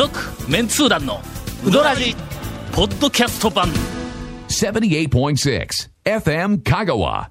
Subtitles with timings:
[0.00, 0.18] 続
[0.48, 1.20] メンツー団の
[1.62, 2.16] ウドラジ
[2.72, 3.68] ポッドキャスト版。
[4.48, 5.68] 78.6
[6.06, 7.28] FM Kagawa.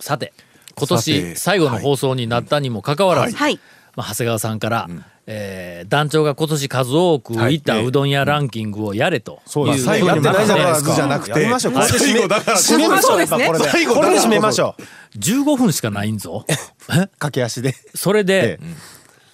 [0.00, 0.32] さて
[0.74, 3.60] 今さて年最後の放送になったにもかかわらず、はい。
[3.96, 4.88] まあ、長谷川さんから、
[5.26, 9.36] えー団長が今年数多く行ったうどん屋ランキングをやれとい。
[9.36, 11.32] う、そうですふうにやってないじゃないですかじゃなくて。
[11.32, 11.74] やりましょう。
[11.74, 13.18] これで締め最後だから締めましょう。
[13.18, 15.18] やっぱこれで最後これで締めましょう。
[15.18, 16.46] 15分しかないんぞ。
[17.18, 17.74] 駆け足で。
[17.94, 18.58] それで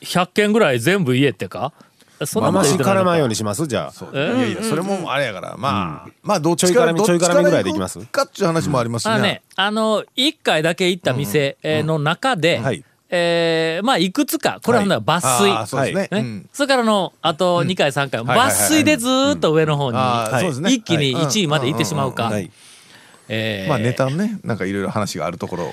[0.01, 1.73] 100件ぐらい全部言えってか？
[2.25, 2.95] そんなまましこと言ってなか。
[2.95, 3.67] った絡まんようにします？
[3.67, 4.05] じゃあ。
[4.13, 5.57] いやいやそれもあれやから。
[5.57, 7.99] まあまあどっちちょいからどっち絡みちょい絡みぐらいでいきます？
[8.07, 12.85] かっていう話もありますしあのねね、あの、1回だけ行った店えーの中で、はい。
[13.11, 15.51] えーまあ、いくつか、これはほんなら抜粋。
[15.53, 16.03] あーそうですね。
[16.03, 16.49] ねうん。
[16.53, 18.49] それからの、あと2回、3回、はいはいはい。
[18.49, 20.73] 抜粋でずーっと上の方に、あーそうですね。
[20.73, 21.25] 一気にはい。
[21.27, 22.25] 1位まで行ってしまうか。
[22.25, 22.51] はい。
[23.29, 23.69] えー。
[23.69, 25.73] まあネタのねなんかいろいろ話があるところ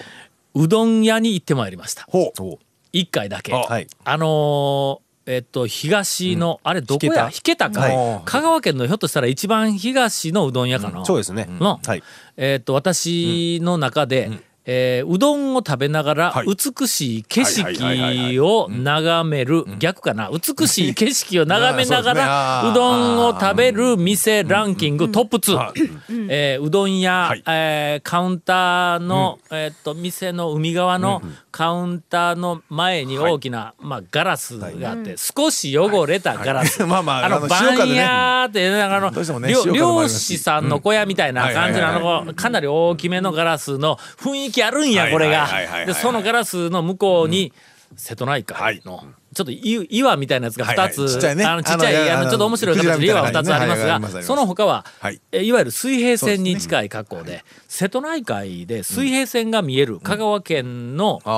[0.54, 2.06] うどん屋に行ってまいりました。
[2.08, 2.58] ほう。
[2.94, 3.54] 1回だけ。
[3.54, 3.88] あはい。
[4.04, 7.30] あのーえっと、東の、あれどこや？
[7.32, 7.70] 引けた？
[7.70, 8.22] か、はい。
[8.26, 11.06] 香川県のひょっとしたら一番東のうどん屋かな。
[11.06, 11.48] そうですね。
[11.48, 12.04] の、はい。
[12.38, 14.32] えっと私の中で、
[14.66, 16.48] えーうどんを食べながらはい。
[16.48, 19.66] 美しい景色を眺める。
[19.80, 20.30] 逆かな？
[20.32, 27.44] 美しい景色を眺めながら うどんを食べる店ランキングトップ2えーうどん屋はい。
[27.48, 36.86] えーカウンターのえーっと店の海側のカウンターの前に大きなまあガラスがあって少し汚れたガラス。
[36.86, 39.12] まあまああの番屋ってあの
[39.74, 41.88] 漁師さんの小屋みたいな感じの
[42.20, 45.48] あのかなり大きめのガラスの雰囲気あるんやはいこれが。
[45.86, 47.54] でそのガラスの向こうに
[47.96, 53.70] 瀬戸内海のちょっとい岩みたいなやつが2つあのちっちゃいあのちょっと面白い形で岩が2つあり
[54.02, 55.22] ますがその他ははい。
[55.32, 61.30] えいわゆる水平線に近い格好で瀬戸内海で水平線が見える香川県のスポ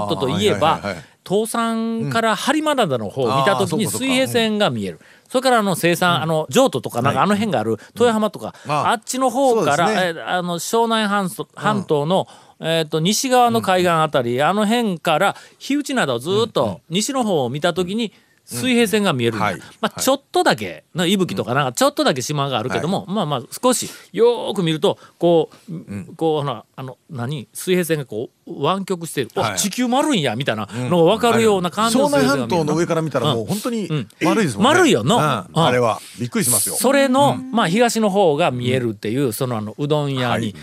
[0.00, 5.00] ットといえばはいはいはい東山から播磨灘の方を見た時に水平線が見える。
[5.30, 9.94] それからあの生産、あの譲渡とかなんかあの辺がある豊浜とか、ああっちの方から、ね。
[9.96, 12.28] えーあの湘南半島半島の、
[12.66, 18.14] えー、と西側の海岸あたり、あの辺から火打ち灘をずーっと西の方を見た時に
[18.46, 19.58] 水平線が見えるんだ、はい。
[19.80, 21.64] まあ、ちょっとだけの息吹とかなん。
[21.66, 27.48] かちょっとだけ島があるけども、まあまあ少しよーく見るとこう、こうほらあの何？
[27.54, 29.58] 水平線がこう湾曲してる、おはい。
[29.58, 33.88] 地球丸いんやみたいなのが分かるような感じの湘南半島の上から見たらもう本当に
[34.22, 34.72] 丸いですもんね。
[34.74, 35.22] 丸いよのうん。
[35.22, 35.64] うん。
[35.66, 36.74] あれはびっくりしますよ。
[36.74, 40.54] それの、まあ東の方が見えるっていう、そのあのうどん屋に、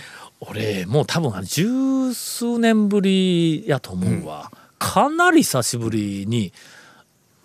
[0.42, 6.52] 俺もう多分十数年ぶりやと思うわ、かなり久しぶりに、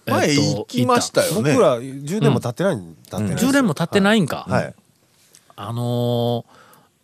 [0.07, 1.53] 前えっと行きましたよね。
[1.53, 4.75] 僕ら10年も経ってない経ってない10年も経ってないんか、はい。
[5.57, 6.57] あのー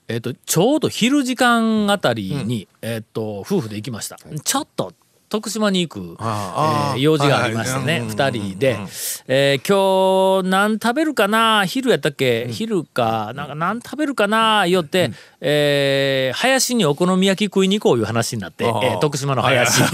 [0.09, 4.93] えっとちょうど昼時間あたりに、えっと夫婦で行きました、ちょっと
[5.33, 8.11] 徳島に行く、えー用事がありましてね、はいはい。
[8.11, 8.77] 2人で、
[9.27, 11.65] えー今日何食べるかな？
[11.65, 13.33] 昼やったっけ、昼か。
[13.35, 14.67] なんか何食べるかな？
[14.67, 15.11] よって、
[15.41, 18.97] えー林にお好み焼き食いに行こういう話になって、えあー。
[18.97, 19.89] ー徳島の林に。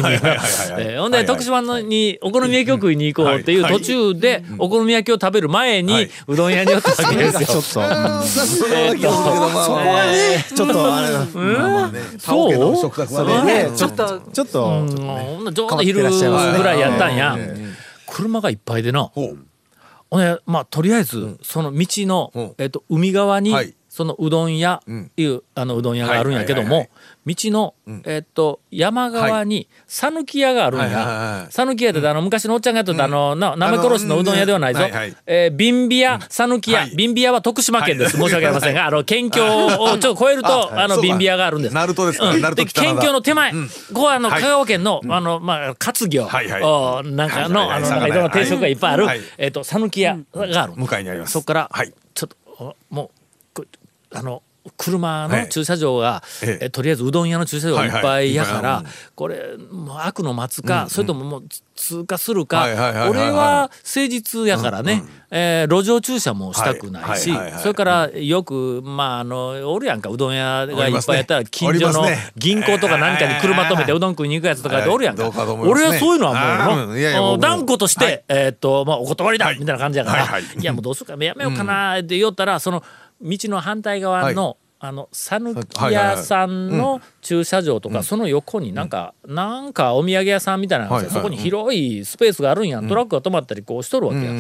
[0.98, 6.10] ほんで、徳島のにお好み焼きを食いに行こうっていう途中でお好み焼きを食べる前に、はい。
[6.26, 7.46] うどん屋に寄ったわけですよ。
[7.46, 11.08] ちょっとえーっとそこはねちょっとあれ
[12.18, 16.02] そう家の食卓はそれねねちょっとちょっとほんなちょうど昼ぐ
[16.62, 17.36] らいやったんや。
[18.06, 19.04] 車がいっぱいでな。
[19.04, 19.38] ほう。
[20.10, 22.40] ほんでまあとりあえずその道の、う。
[22.40, 25.10] んえっと海側に、はいそのうどん屋ん。
[25.16, 26.88] いう、あのうどん屋があるんやけども、
[27.26, 30.86] 道の、えっと山側に讃岐屋があるんや。
[30.86, 31.52] はい。
[31.52, 34.82] 讃岐屋ってあの昔のおっちゃんがやってたあのななめ殺しのうどん屋ではないぞ。
[35.50, 36.82] ビンビ屋讃岐屋。
[36.82, 36.94] はい。
[36.94, 38.16] ビンビ屋は徳島県です。
[38.16, 41.74] 申し訳ありませんがあの県境をちょっと越えるとあのビンビ屋があるんです。
[41.74, 42.26] 鳴門ですか。
[42.26, 43.58] 鳴門県境の手前、こ
[43.94, 44.42] こはあのはい。
[44.42, 49.20] 香川県の、あのまあ活魚、はいはなんかの、あのなんかいろんな定食がいっぱいある、はい。
[49.38, 51.32] えっ、と讃岐屋がある、向かいにあります。
[51.32, 51.92] そこから、はい。
[52.14, 53.12] ちょっとおもうこ
[54.12, 54.42] あの
[54.76, 55.42] 車はい。
[55.42, 56.64] の駐車場が、ええ。
[56.66, 58.84] えとりあえずうどん屋の駐車場がいっぱいやから、
[59.14, 61.44] これもう開くの待つか、それとももう
[61.74, 62.64] 通過するか、
[63.08, 72.06] 俺は誠実やからね、えー路上駐車もしたくないし、それからよくまああのおるやんかうどん屋がいっぱいやったらお近所の
[72.36, 75.30] 銀行とか何かに車止めてうどん食いに行くやつとかっておるやんか、
[75.60, 78.24] 俺はそういうのはもうの断固として、はい。
[78.28, 79.58] えーっとまあお断りだ、はい。
[79.58, 82.82] みたいな感じやから、いやもうどうするかやめようかなって言おったらその
[83.20, 91.12] 道の反対側の、あの讃岐屋さんの駐車場とかその横になんか、なんかお土産屋さんみたいなはいはい。
[91.12, 94.32] そこに広いスペースがあるんや、トラックが止まったりこうしとるわけや、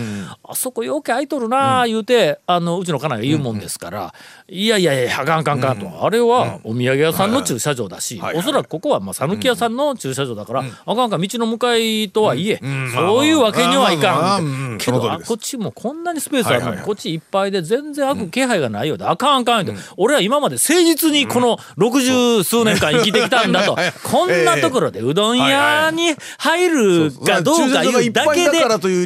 [0.42, 4.14] あそこよけ空いとるなあ言うて、あのうちの家内が言うもんですから、
[4.48, 12.58] いやいやいやあかんあかんあかんと、あれはお土産屋さんの駐車場だし、はおそらくここはまあ讃岐屋さんの駐車場だから、あかんあかん道の向かいとはいえ、
[12.94, 16.86] そういうわけにはいかん、けどあこっちもこんなにスペースあるのに、はいはいはい。
[16.86, 28.58] こっちいっぱいで全然開く気配がないようで、あかんあかんって、俺は今まで誠実にこの60数年間生きてきたんだと、こんなところでうどん屋に入るかどうかいうだけで、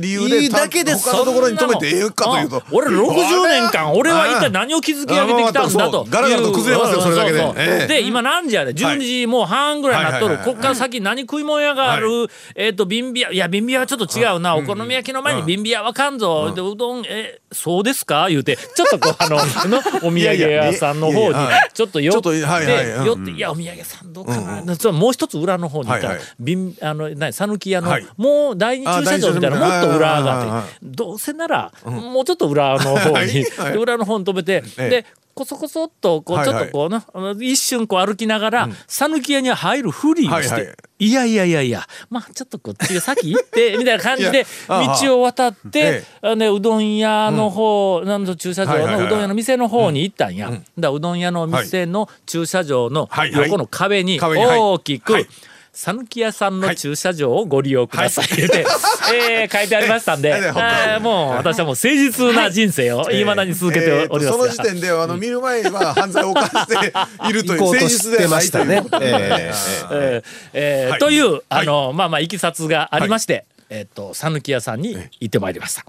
[0.09, 2.57] いいいだけで他のところに止めてええかというと。
[2.59, 6.07] ん俺60年間俺は一体何を築き上げてきたんだと。
[6.09, 7.87] ガラガラと崩れますよそれだけで。
[7.87, 10.39] で今何時やで12時もう半ぐらいになっとる。
[10.39, 12.29] こっから先何食い物屋がある。
[12.55, 13.31] えっと瓶ビア。
[13.31, 14.57] いや瓶ビアはちょっと違うな。
[14.57, 16.53] お好み焼きの前に瓶ビアはかんぞ。
[16.55, 18.29] でうどんえそうですか？
[18.29, 19.37] 言うてちょっとこうあの
[19.69, 21.37] のお土産屋さんの方に
[21.75, 23.05] ちょっと寄ってうん。
[23.07, 24.77] 寄っていやお土産屋さんどうかな？
[24.77, 27.33] ちょっともう一つ裏の方に行ったらはいはい。
[27.33, 28.07] 讃岐屋のはい。
[28.17, 33.45] もう第二駐車場みたいなもっと裏がああってどうせならもうちょっと裏の方に
[33.79, 34.91] 裏の方に止めてええ。
[34.91, 36.57] でこそこそっとこうはいはい。
[36.59, 40.63] ちょっとこうなあの一瞬こう歩きながら讃岐屋に入るふりをしはいはい。
[40.67, 49.01] ていやいやいやいやまあちょっとこっちが先行ってみたいな感じで道を渡ってえあねうどん屋の方なんと駐車場はいはいはい。
[49.01, 50.51] のうどん屋の店の方に行ったんや。
[50.79, 53.33] だうどん屋の店の駐車場のはい。
[53.33, 53.45] はい。
[53.47, 55.27] 横の壁に壁にはい大きくはい
[55.75, 58.27] 讃岐屋さんの駐車場をご利用ください。
[58.37, 58.67] 言って、
[59.41, 60.41] えー書いてありましたんで、 はい。
[60.43, 66.93] はいあーもう私はもう誠実な人生をいまだに続けておりますが、えーとその時点であの見る前は犯罪を犯して
[67.27, 68.85] いるという誠実でましたね。
[69.01, 69.53] ええ
[69.91, 70.23] えー
[70.53, 71.01] えーはい。
[71.01, 75.87] というあの、まあまあいきさつがありまして、えっ、と讃岐屋さんに行ってまいりました。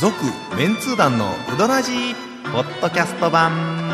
[0.00, 0.14] 続
[0.56, 2.14] メンツー団のウドラジー
[2.52, 3.87] ポッドキャスト版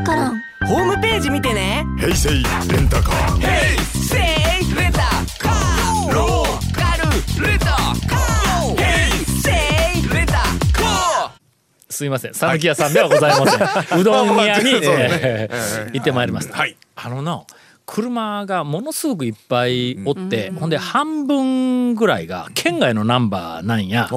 [0.00, 3.40] わからんホームページ見てね平成レンタカー
[3.92, 4.16] セ
[4.62, 5.00] イレンタ
[5.38, 9.50] カーローカルレンタカーヘイセ
[10.00, 11.30] イレンタカー
[11.90, 16.56] すいません讃岐屋さんではございません うどん屋に、えー行ってまいりました。
[16.56, 17.42] はいあのな
[17.84, 24.08] 車がものすごくいっぱいおって、ほんで半分ぐらいが県外のナンバーなんや。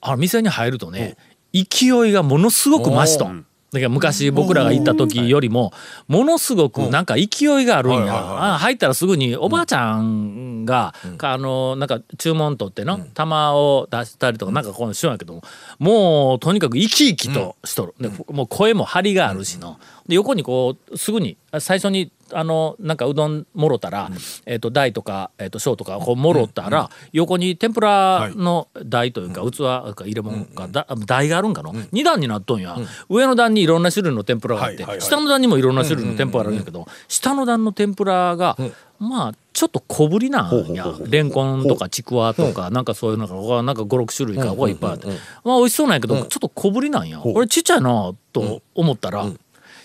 [0.00, 1.16] あの店に入るとね
[1.52, 3.28] 勢いがものすごく増しと。
[3.72, 5.72] だから昔僕らが行った時よりも
[6.06, 15.42] ものすごくなんか勢いがあるんや、入ったらすぐにおばあちゃんが、かあのなんか注文取っての玉を出したりとかなんかこうしようんやけども
[15.78, 24.10] もうとにかく生き生きとしとる、でもう声も張りがあるしので横にこうすぐに最初にあのなんかうどんもろたら、
[24.46, 29.58] えっ、と大とかえっ、と小とかこうもろったら、横に天ぷらの台というか器
[29.94, 32.76] か入れ物がだ台があるんかの、二段になっとんや、
[33.08, 35.00] 上の段にいろんな種類の天ぷらがあって、はいはいはい。
[35.02, 38.56] 下の段にもいろんな種類の天ぷらがあるんやけど、下の段の天ぷらが、
[38.98, 40.86] まあちょっと小ぶりなんや。
[41.06, 45.06] レンコンとかちくわとかなんかそういうのが他なんか56種類かこがいっぱいあって、
[45.44, 47.18] まあ美味しそうなんやけど、ちょっと小ぶりなんや。
[47.18, 49.26] これちっちゃいなと思ったら、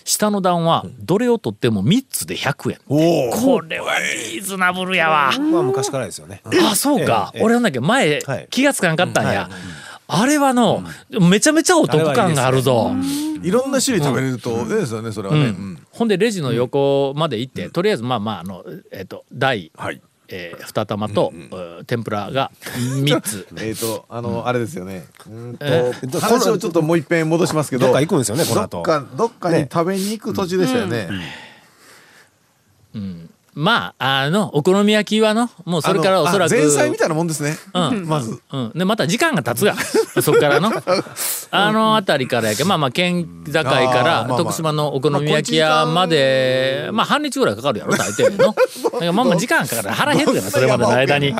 [0.04, 2.78] 下の段はどれをとっても3つで100円。
[2.88, 5.32] おうこれはリーズナブルやわ。
[5.38, 6.42] まあ昔からですよね。
[6.70, 7.42] あそうか、ええ。
[7.42, 8.46] 俺なんだっけ前、はい。
[8.50, 9.48] 気がつかんかったんや、
[10.06, 12.92] あれはの、めちゃめちゃお得感があるぞ。
[13.42, 15.40] いろんな種類食べれるとええですよねそれはね。
[15.40, 15.86] うん。
[15.90, 23.46] ほんでレジの横まで行って、とりあえずまあまああのえっ、と大、はいえー、2玉と、えー天ぷらが3つ。
[23.60, 25.06] えっとあのあれですよね。
[25.28, 27.86] うんとえ話をちょっともう一遍戻しますけど。
[27.86, 28.78] どっか行くんですよねこの後。
[28.78, 31.08] どっかどっかにね食べに行く途中でしたよね
[33.54, 37.54] まああのお好み焼きはのもうそれからおそらく前菜みたいなもんですね。
[37.74, 38.04] うん。
[38.08, 38.40] まず。
[38.50, 39.74] うん、でまた時間が経つが
[40.22, 40.72] そっからの。
[41.50, 48.38] あの辺りからやけまあまあ県境からまあ徳島のお好み焼き屋までまあ半日ぐらいかかるやろ大抵の。
[48.38, 48.52] だ
[48.98, 49.90] からまあまあ時間かかる。
[49.90, 51.34] 腹減るからそれまでの間に。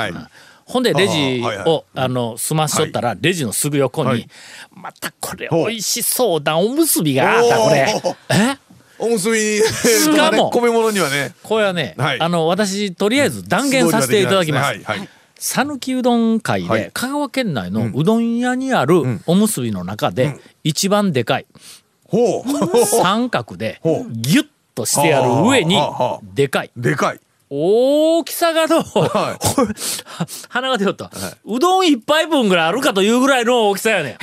[0.64, 4.28] ほんでレジをあの済ましとったらレジのすぐ横にはい。
[4.71, 7.87] またこれ美味しそうなおむすびがあったこれ。
[8.31, 8.62] え？
[9.03, 11.35] おむすびしかも米物にはね。
[11.43, 12.21] これはねはい。
[12.21, 14.65] あの私とりあえず断言させていただきます。
[14.67, 15.09] はいはい。
[15.37, 16.83] 讃岐うどん会はい。
[16.83, 21.47] で香川県内のうどん屋にあるおむすびの中で一番でかい
[22.05, 22.49] ほう。
[23.03, 24.13] 三角でほう。
[24.13, 25.77] ギュッとしてある上に
[26.35, 26.71] でかい。
[26.77, 27.21] でかい。
[27.55, 29.75] 大きさがの、はこれ
[30.49, 31.11] 鼻が出よった、
[31.45, 34.17] うどん一杯分ぐらいあるかというぐらいの大きさやね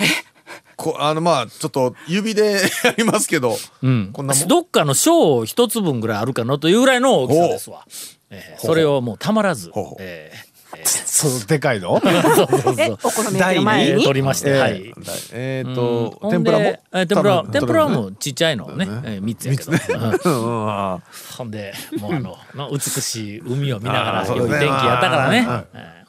[0.79, 4.09] こあのまあちょっと指で やりますけどん、うん。
[4.13, 4.47] こんなもん。
[4.47, 7.85] どっかの小一つ分ぐらいあるかのというぐらいの大きさですわ。
[8.31, 10.49] えーそれをもうたまらずほうほう、えー
[10.85, 12.61] そのでかいのそうそう。
[12.61, 12.75] そう。
[12.77, 13.91] えお好み焼きの前に？
[13.91, 14.93] えー取りまして、えーはい。
[15.33, 15.75] えーっうん。
[16.21, 16.63] と天ぷらも？
[16.65, 19.71] えー天ぷら天ぷらはもちっちゃいのね、えー三つやけど。
[20.29, 21.01] うん。
[21.37, 25.47] ほんでもうあのの美しい海を見ながら良い天気やったからね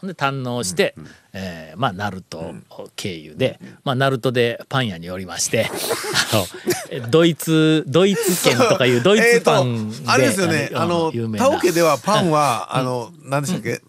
[0.08, 0.94] で堪能して、
[1.32, 2.62] えーまあ鳴門
[2.96, 5.68] 経由で、まあ鳴門でパン屋に寄りまして、
[6.32, 6.46] あの
[6.90, 10.70] え ドイツドイツ圏とかいうドイツパンで、えーとあれですよね。
[10.74, 11.46] あの有名な。
[11.48, 13.80] 田尾家ではパンはあの何でしたっけ？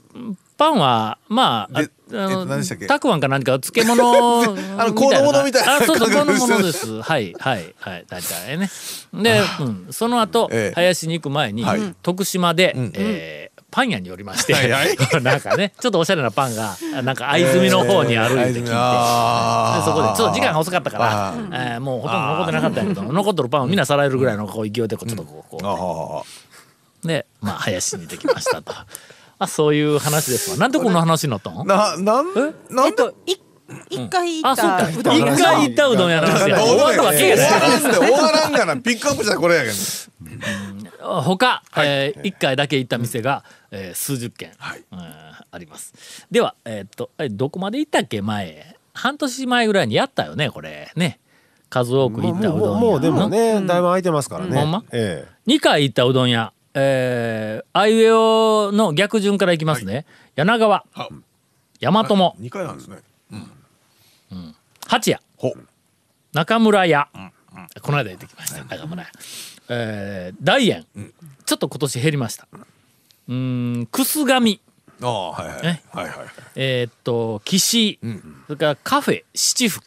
[0.57, 2.85] パンはまああでえっと何でしたっけ？
[2.85, 4.43] たくあんか何か漬物
[4.79, 7.01] あの香の物みたいなあそうそう香の感覚です。
[7.01, 8.69] はいはいはい大体ね。
[9.13, 10.75] で、うん、その後、ええ。
[10.75, 11.95] 林に行く前に、はい。
[12.03, 12.91] 徳島で、ん。
[12.93, 13.40] えー
[13.71, 14.53] パン屋に寄りまして、
[15.23, 19.85] なんかねちょっとおしゃれなパンがなんか藍住の方にあるって聞いて、であー。
[19.85, 26.25] そこでちょっと時間が遅かったからあ、えーもうほとんど残ってなかったんやけど残ってるパンをみんなさらえるぐらいのこう勢いでこうちょっとこ
[27.03, 28.73] う,、でまあ林にできましたと。
[29.39, 30.57] あそういう話ですわ。
[30.57, 31.63] なんでこんな話になったの？
[31.65, 32.51] ななんなんで？
[32.85, 33.35] えっとい
[33.89, 35.55] 一回行あ、ったうどん屋さん。
[35.55, 36.59] 回行ったうどん屋の話や。
[36.61, 37.71] 終わるわけや終わない。
[37.71, 38.77] らんで終わらんがな。
[38.77, 41.21] ピックアップしたらこれやけど。
[41.21, 44.51] 他、えー一回だけ行った店が、えー数十軒、
[44.91, 46.27] うんあります。
[46.29, 48.21] では、えーっと、えどこまで行ったっけ？
[48.21, 48.75] 前。
[48.93, 50.91] 半年前ぐらいにやったよね、これ。
[50.95, 51.19] ね。
[51.69, 52.79] 数多く行ったうどん屋。
[52.81, 54.57] もうもうでもね、だいぶ空いてますからね。
[54.59, 54.83] ほんま？
[54.91, 56.51] え2回行ったうどん屋。
[56.73, 60.05] えー、あいうえおの逆順からいきますね。
[60.35, 61.09] 柳川、は。
[61.81, 62.97] 大和も、二回なんですね。
[64.87, 65.53] 八谷、ほ。
[66.33, 67.07] 中村屋、
[67.81, 68.63] この間行ってきました。
[68.63, 69.09] 中村屋、
[69.69, 70.85] えー、大円、
[71.45, 72.47] ちょっと今年減りました
[73.27, 74.59] うーん楠上
[75.03, 75.63] ああはいはい。
[75.63, 75.81] ね。
[75.91, 76.15] はいはい
[76.55, 77.89] えーっと岸。
[77.93, 77.99] 井、
[78.47, 79.83] それからカフェ七福。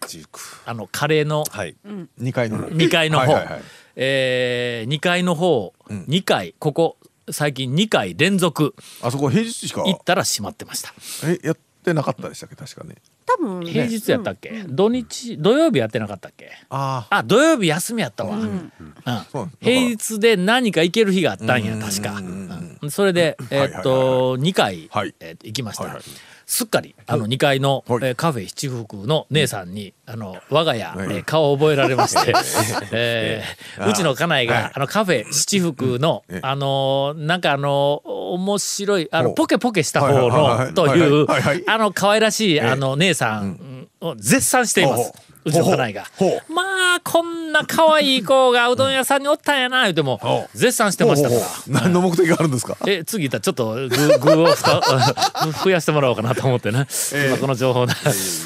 [0.67, 1.45] あのカレーの。
[1.55, 1.76] えはい。
[2.19, 2.64] 二回の方。
[2.64, 3.62] 2階の方、はい
[3.97, 6.55] えー、2階の方、二2階。
[6.59, 6.97] ここ
[7.31, 8.75] 最近2回連続。
[9.03, 9.83] あそこ平日しか。
[9.85, 10.93] 行ったら閉まってました。
[11.29, 12.57] えやってなかったでしたっけ？
[12.57, 13.71] 確かね多分ね。
[13.71, 16.50] 平日やったっけ、土日土曜日やってなかったっけ？
[16.71, 18.73] ああ土曜日休みやったわ、うん。
[19.33, 25.14] そうなん平日で何か行ける日があったんや確か、うんそれでえーっと2回、はい。
[25.21, 26.02] えーっと行きました、はいはい。
[26.47, 28.00] すっかりあの2階の、はい。
[28.02, 31.16] えーカフェ七福の姉さんに、あの我が家、はい。
[31.16, 32.35] えー顔を覚えられまして、
[32.93, 33.43] え
[33.78, 33.90] ー。
[33.90, 34.71] うちの家内が、はい。
[34.75, 40.66] あのカフェ七福の、ええあのーなんかあのー面白いあのポケポケした方はいはいはいはい。
[40.69, 45.12] のというはいはいあの可愛らしいええあの姉さんを絶賛しています。
[45.12, 45.14] ほ
[45.47, 46.04] うちの家内が。
[46.49, 46.62] ま
[46.97, 51.42] あこんな可愛い子がうどん屋さんにおったんやな言うても絶賛してましたから。
[51.68, 52.78] 何の目的があるんですか？
[52.88, 53.88] え次行ったらちょっと具
[54.37, 54.49] 具を
[55.64, 56.87] 増やしてもらおうかなと思ってね、
[57.28, 57.87] 今この情報を、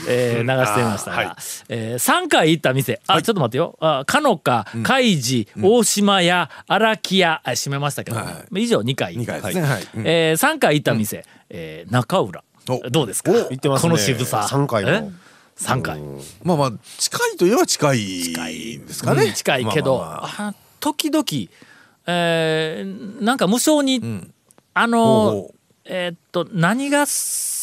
[0.08, 1.36] えー流してみましたが、
[1.68, 3.00] えー、3回行った店。
[3.06, 3.76] あ、ちょっと待ってよ。
[3.80, 8.18] あかのか海事大島屋荒木屋あ閉めましたけど、
[8.56, 9.14] 以上2回。
[9.14, 10.02] 行二った回ですね。
[10.04, 12.42] えー、3回行った店、えー中浦。
[12.42, 12.47] お
[12.90, 13.32] どうですか？
[13.32, 14.46] 行ってますねこの渋さ。
[14.48, 14.90] 三回も。
[14.90, 15.10] え？
[15.56, 16.00] 三回。
[16.44, 19.24] まあまあ近いといえば近い近いですかね。
[19.24, 20.48] うん近いけど、まあまあまあ。
[20.50, 21.24] あ時々、
[22.06, 24.30] えーなんか無償に、
[24.74, 25.54] あのほうほう。
[25.90, 27.06] えーっと何が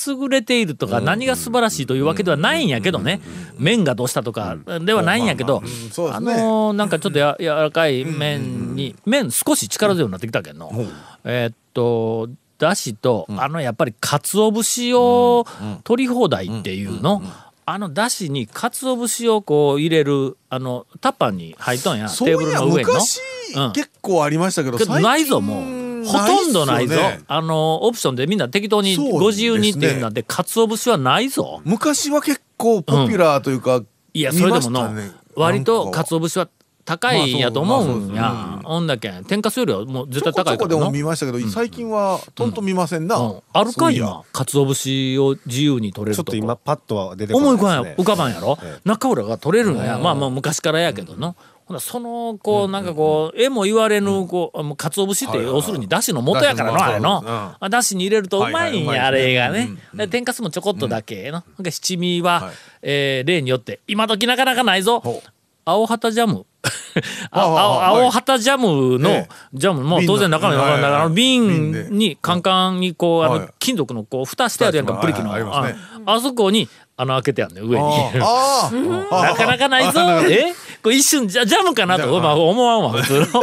[0.07, 3.21] 優れているとか、何が素晴らしいというわけではないんやけどね、
[3.57, 5.67] 麺がどうしたとかではないんやけど、ま
[6.15, 10.71] あのーなんかちょっとや柔らかい麺に、麺少し力強くなってきたけんの、
[11.23, 12.29] えーっと
[12.65, 15.45] だしと、あのやっぱり鰹節を
[15.83, 17.21] 取り放題っていうの、
[17.67, 23.71] あのだしに鰹節をこう入れるあのタッパーに入っとんやテーブルの上の？
[23.71, 25.85] 結構ありましたけどけどないぞもう。
[26.05, 26.95] ほとんどないぞ。
[26.95, 31.61] ねあのオプションでみんな適当にご自由にっていうなんで鰹節はないぞ。
[31.65, 33.81] 昔は結構ポピュラーというか
[34.13, 35.11] いやそれでもの、ね。
[35.35, 36.49] 割と鰹節は
[36.85, 38.85] 高いんやと思うんや、まん。
[38.85, 39.09] だけ。
[39.09, 43.17] ん天かすよりはもう絶対高いからでも見ましたけど最近はとんと見ませんな。
[43.17, 44.05] うん、あるかいや。
[44.05, 46.23] 今鰹節を自由に取れると。
[46.23, 48.03] こちょっと今パッとは出てこ思いないですね。
[48.03, 57.55] 浮かんや浮かばんやろ、え中浦が取れるんや、まあまあ昔からやけどの、ほなそのこうなんかこう絵も言われぬこうもう鰹節って要するにだしの元やからのあれの。
[57.67, 59.61] だしに入れるとうまいんやあれがね。
[59.61, 61.31] うんうんで天かすもちょこっとだけの。
[61.31, 62.53] なんか七味ははい。
[62.83, 63.79] えー例によって。
[63.87, 65.01] 今時なかなかないぞ。
[65.65, 66.45] 青旗ジャム
[67.31, 69.29] 青旗ジャムのええ。
[69.53, 73.39] ジャムも当然中身わから瓶にカンカンにこうあはい。
[73.41, 75.29] の金属のこう蓋してあるやんかはいブリキの。
[75.29, 75.75] はい
[76.07, 77.85] あそこに穴開けてあんねん上に。
[78.19, 79.99] なかなかないぞ。
[80.29, 80.53] え？
[80.81, 81.97] これ一瞬じゃジャムかな？
[81.97, 83.41] と、まあ、思わんわ普通の。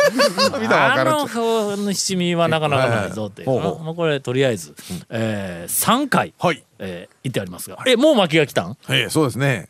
[0.71, 4.75] あの七味はなかなかないぞってこれとりあえず、
[5.11, 6.63] えー、3回、はい。
[6.79, 8.77] えー、言ってありますが、えもう巻きが来たん？
[8.89, 9.69] ええそうですね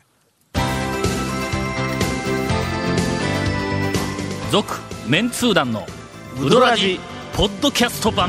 [4.52, 4.74] 続
[5.08, 5.86] メンツー団の
[6.38, 7.00] ウドラジ
[7.32, 8.28] ポッドキャスト版。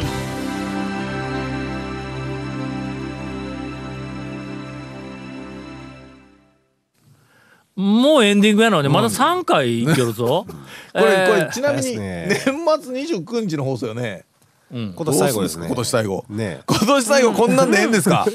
[7.76, 10.46] もうエンディングやのねまだ3回いけるぞ、
[10.96, 12.46] これ、これちなみに年末
[12.94, 14.24] 29日の放送よね、
[14.72, 15.68] うん、今年最後ですね。
[15.68, 16.26] 今年最後。
[16.30, 16.62] ね。
[16.66, 18.26] 今年最後こんなんでええんですか？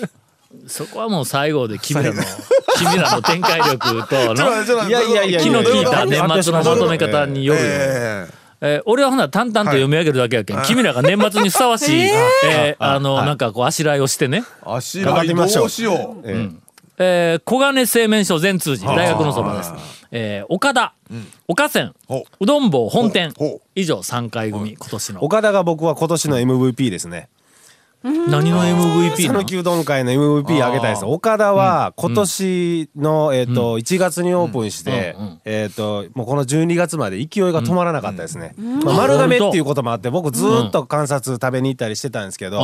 [0.67, 2.23] そこはもう最後で君らの
[2.79, 7.67] 君らの展開力とのいやいやいや気の利いた年末のまとめ方によるよ。
[8.61, 12.01] え俺はほな淡々と読み上げるだけやけん、君らが年末にふさわしい、
[12.45, 12.85] えー。
[12.85, 15.69] あの、なんかこうあしらいをしてね、あしらいどうう。
[15.69, 16.29] しよう。
[16.29, 16.51] ええ
[17.01, 19.73] えー小金製麺所全通寺大学のそばです。
[20.11, 20.95] えー岡田、
[21.47, 22.47] 岡線ほう。
[22.47, 23.33] どん坊本店。
[23.77, 25.23] 以上3回組今年の。
[25.23, 27.29] 岡田が僕は今年の MVP ですね
[28.05, 29.41] 何の MVP なの？
[29.41, 31.05] 讃岐うどん会の MVP あげたいです。
[31.05, 38.55] 岡田は今年のえっと1月にオープンしてえっともうこの12月まで勢いが止まらなかったですね。
[38.85, 42.61] まあ丸亀っていうこともあって僕ずーっと観察食べに行ったりしてたんですけど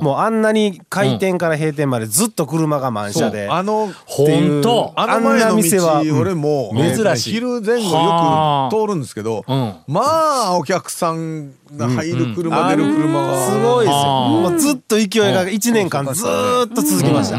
[0.00, 3.48] もうあんなに開店から閉店までずっと車が満車で。
[3.48, 4.92] あの本当。
[4.96, 7.32] あんな店は道俺も珍しい。
[7.34, 9.74] 昼前後はあよく通るんですけどうん。
[9.86, 13.36] まあお客さんが入る車出る車が。
[13.38, 13.98] すごいですよ。
[14.28, 17.38] もうずっと勢いが1年間ずーっと続きました。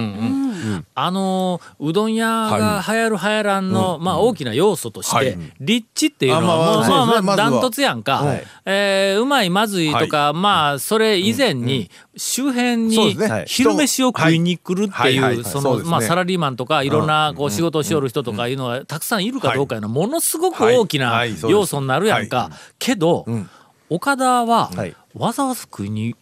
[0.96, 5.38] あのーうどん屋が流行る流行らんの、まあ大きな要素として、はい。
[5.60, 8.44] 立地っていうのはあまあもうまあまあダントツやんか、はい。
[8.66, 15.36] えーうまいまずいとか、まあそれ以前に周辺に昼飯を食いに来るってはい。
[15.38, 19.78] うそのまあサラリーマンとかいろんなこう仕事をしよる人とかいうのはたくさんいるかどうかい。
[19.80, 22.52] うのはものすごく大きはな要素になるやんか。
[22.78, 23.50] けど、ん。
[23.90, 24.96] 岡田ははい。
[25.16, 26.16] わざわざ食いに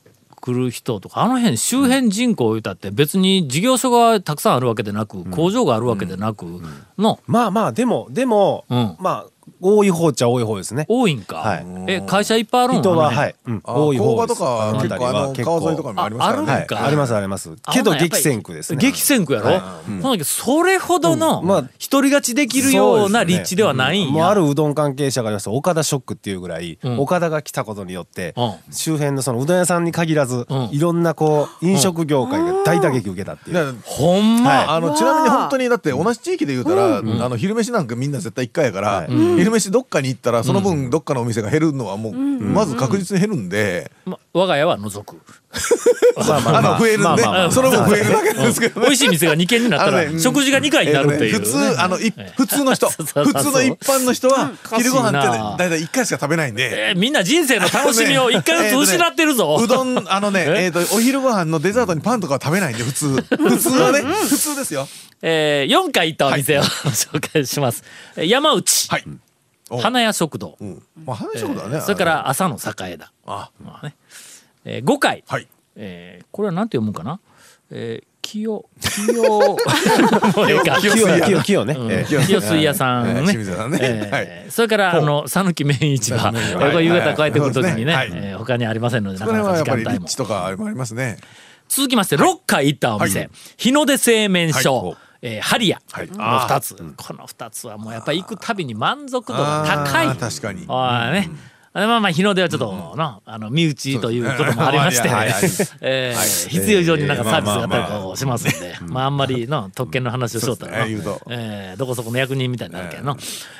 [0.47, 6.45] 来る人とかあの辺周辺人口言うたって別に事業所がたくさんあるわけでなく、工場があるわけでなく
[6.97, 8.95] の、まあまあでもでもうん。
[8.99, 9.29] まあ
[9.61, 10.85] 多い方っちゃ多い方ですね。
[10.87, 11.65] 多いんか、はい。
[11.87, 12.81] え会社いっぱいあるん？
[12.81, 13.35] 人ははい。
[13.45, 13.61] うん。
[13.65, 14.39] あ多い方です。
[14.39, 16.51] 工場とか結構あの川沿いとかもありますからね。
[16.51, 16.85] はいああるんか。
[16.85, 17.55] ありますあります。
[17.71, 18.79] けど激戦区ですね。
[18.79, 21.47] 激戦区やろ、ほんだけどそれほどのうん。
[21.47, 24.11] まあ独り勝ちできるような立地ではないんや。
[24.11, 25.45] もうあるうどん関係者が言います。
[25.45, 26.99] と岡田ショックっていうぐらい、ん。
[26.99, 30.69] 岡田が来たことによって、う周辺のそのうどん屋さんに限らず、うん。
[30.71, 39.07] いろんなこう飲食業界が大打撃受けたっていう、ほんま、あのちなみに本当にだって同じ地域で言うたら、あの昼飯なんかみんな絶対一回やから、
[39.47, 45.21] 昼飯どっかに行ったらその分どっかのお店が減るのはもう、まず確実に減るんで、ま我が家は除く。
[46.27, 46.73] まあまあまあ。
[46.73, 48.87] あの増えるんで、まあまあまあその分増えるだけですけどね。
[48.87, 52.89] 美味しい店が2軒になったら、食事が2回になるっていう、えーとね普通あのい普通の人。
[52.91, 56.89] 普通の一般の人は昼ご飯って大体一回しか食べないんで。
[56.89, 59.59] えーみんな人生の楽しみを1回ずつ失ってるぞ。
[59.63, 63.21] うどんあのねええっとお昼ご飯のデザートにパンとかは食べないんで普通。
[63.37, 64.87] 普通はね普通ですよ。
[65.21, 67.83] えー、4回行ったお店を、 紹介します。
[68.15, 69.03] えー山内、はい。
[69.07, 69.09] お
[69.69, 70.83] 花屋食堂、うん。
[71.05, 73.11] まあ話食だねそれから朝の栄だ。
[73.25, 73.51] あ。
[73.63, 73.95] まあね。
[74.65, 75.47] えー、5回、はい。
[75.75, 77.19] えーこれはなんて読むんかな、
[77.71, 79.13] えー、清 清。
[79.13, 80.79] もうええか。
[80.79, 81.21] 清清水屋。
[81.25, 84.45] 清清ね、清水屋さんね。
[84.49, 86.31] それからあの讃岐麺市場、
[86.81, 88.19] 夕方帰ってくるときにね、はいはい。
[88.23, 90.07] えー他にありませんのでなかなかはやっぱり立時間帯も。
[90.07, 91.17] 地とかありますね。
[91.69, 93.29] 続きまして6回行ったお店、はい。
[93.57, 95.81] 日の出製麺所、はいえー、ハリア。
[95.91, 96.07] はい。
[96.07, 100.15] の2つ、この2つはもうやっぱり行くたびに満足度が高い。
[100.17, 100.65] 確かに。
[100.67, 101.29] ああね、
[101.73, 105.09] あまあまあ日の出はちょっとな、あの身内ということもありまして、
[105.81, 111.15] えー必要以上になんかサービスがあったりとかしますんで、まああんまりの特権の話をしとったらなそうですね。
[111.29, 113.17] えーどこそこの役人みたいになるけどな、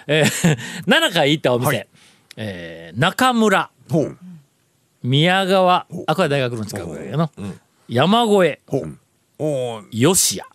[0.08, 0.58] えー。
[0.88, 1.88] 7回行ったお店、はい。
[2.38, 3.70] えー中村。
[5.04, 5.86] 宮川。
[6.08, 7.30] あこれ大学の近くだけどな、
[7.88, 8.62] 山越え。
[9.92, 10.50] 吉谷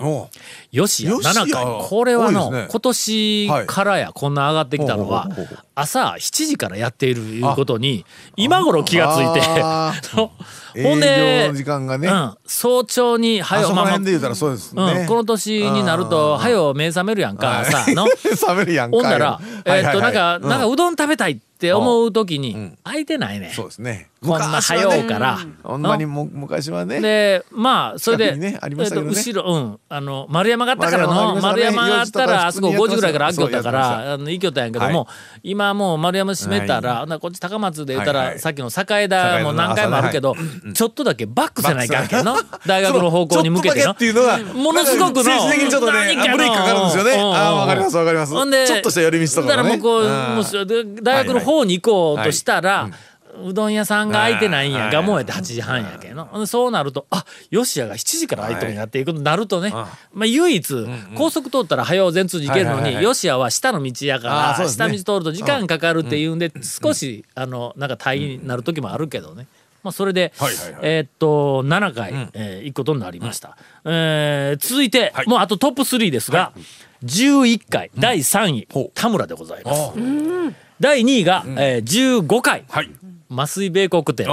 [0.00, 5.28] おー吉谷吉谷7回これはの、今年からやこんな上がってきたのは
[5.74, 8.04] 朝7時からやっているいうことに
[8.36, 9.60] 今頃気がついて。
[9.62, 9.94] あ
[10.82, 15.00] ほん営でうん、早朝にあ早まあね。
[15.00, 18.06] うん、この年になると早う目覚めるやんか朝の。
[18.90, 22.78] ほんなら、えーっとなんか、なんかううどん食べたいって思う時にん。
[22.82, 23.52] 空いてないね。
[23.54, 24.08] そうですね。
[24.20, 25.38] こんな早うから。
[25.62, 27.00] ほんまにも昔はね。
[27.00, 29.14] でまあそれで、近くにねありましたけどね。
[29.16, 29.80] えーと後ろうん。
[29.88, 33.64] あの丸山があったからの丸山があったらあそこ5時ぐらいから開きよった。
[33.64, 35.08] からあの行きよったんやけども、
[35.42, 40.36] 今もう丸山閉めたら、こっち高松で言ったら、さっきの栄田も何回もあるけど、
[40.74, 42.36] ちょっとだけバックせないかんけんの？
[42.66, 43.94] 大学の方向に向けての？
[44.54, 47.12] ものすごくの政治的にちょっとねブレーキかかるんですよね。
[47.16, 48.34] あーわかりますわかります。
[48.34, 49.70] ほんでちょっとした寄り道とかがね。
[49.70, 52.90] だからもうこう、大学の方に行こうとしたら、
[53.42, 54.92] うどん屋さんが開いてないんや、はい。
[54.92, 59.88] がもうやって8時半やけんの、そうなるとあ吉谷が7時から開いとるんやっていうことになるとね、ま
[60.22, 69.46] あ、唯一、高速通ったら早う全通寺行けるのに、はいはいは下の道やから、下道通ると時間かかるっていうんで、少しあのなんか退院になる時もあるけどね。
[69.82, 70.32] まあ、それで、
[70.80, 76.52] えーっと7回、えー行くことになりました、えー続いて、もうあとトップ3ですが、
[77.04, 79.92] 11回、第3位田村でございます。
[80.80, 82.64] 第2位が、えー、15回。
[82.68, 82.90] はい
[83.28, 84.32] 麻酔米国店で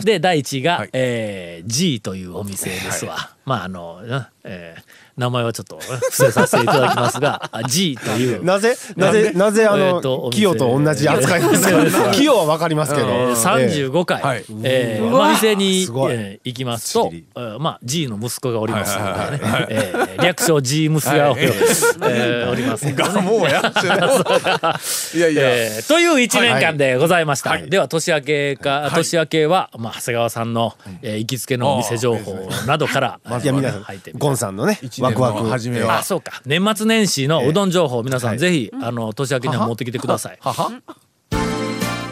[0.00, 0.06] す。
[0.06, 3.16] で第1位が、はいえー、G というお店ですわ。
[3.44, 4.00] まああの、
[4.44, 8.42] えー名前はちょっと伏せさせていただきますがあ G という。
[8.44, 10.38] なぜなぜなぜあえのーとお店。
[10.38, 11.68] 清と同じ扱いです。
[12.02, 13.08] か清はわかりますけど。
[13.08, 14.44] えー、35回、はい。
[14.64, 17.12] えーまあ、店に、えー行きますと
[17.58, 19.18] まあ、G の息子がおりますのでね。
[19.18, 21.98] はいはいはいえー略称 G ムスがおり,、ます。
[21.98, 22.92] のでね。
[22.94, 23.60] がもうや
[25.14, 33.46] いやいや、えーという1年間でございました、では年明けか、年明けは、まあ、長谷川さんの、えー行きつけのお店情報などからい。
[33.46, 35.48] や皆さん入ってみゴンさんのねワクワク。
[35.48, 35.98] 初めは。
[35.98, 36.42] あそうか。
[36.46, 40.38] 年末年始のうどん情報皆さんぜひ、あの年明けには持ってきてください。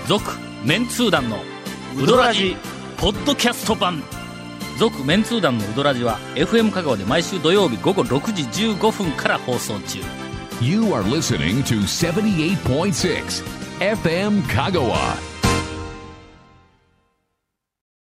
[0.07, 0.31] 続
[0.65, 1.39] メンツー団の
[2.01, 2.57] ウドラジ
[2.97, 4.03] ポッドキャスト版。
[4.79, 8.43] 続メンツー団のウドラジは FM 香川で毎週土曜日午後6時
[8.75, 10.01] 15分から放送中。
[10.61, 13.45] You are listening to 78.6
[13.81, 15.32] FM Kagawa.